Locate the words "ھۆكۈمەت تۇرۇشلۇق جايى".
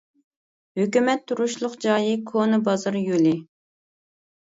0.81-2.19